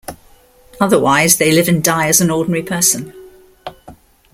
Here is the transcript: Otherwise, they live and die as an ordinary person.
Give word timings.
Otherwise, 0.79 1.37
they 1.37 1.51
live 1.51 1.67
and 1.67 1.83
die 1.83 2.07
as 2.07 2.21
an 2.21 2.31
ordinary 2.31 2.63
person. 2.63 3.13